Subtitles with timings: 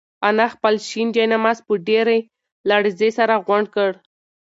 [0.27, 2.17] انا خپل شین جاینماز په ډېرې
[2.69, 3.89] لړزې سره غونډ کړ.